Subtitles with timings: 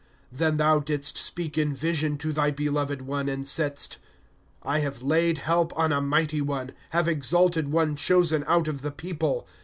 [0.33, 3.99] 1* Then thou didst speak in vision to thy beloved one, And saidst:
[4.63, 8.89] I have laid help on a mighty one, Have exalted one chosen out of the
[8.89, 9.47] people.